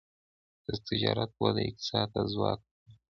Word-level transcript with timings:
د 0.65 0.67
تجارت 0.87 1.31
وده 1.41 1.61
اقتصاد 1.69 2.07
ته 2.13 2.21
ځواک 2.33 2.59
ورکوي. 2.63 2.93